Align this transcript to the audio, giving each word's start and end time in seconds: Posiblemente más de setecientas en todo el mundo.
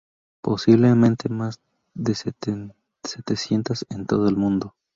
Posiblemente 0.41 1.29
más 1.29 1.61
de 1.93 2.15
setecientas 2.15 3.85
en 3.91 4.07
todo 4.07 4.27
el 4.29 4.35
mundo. 4.35 4.73